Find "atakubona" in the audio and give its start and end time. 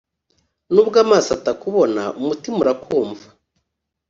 1.37-2.03